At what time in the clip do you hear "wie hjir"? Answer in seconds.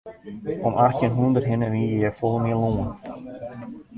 1.73-2.13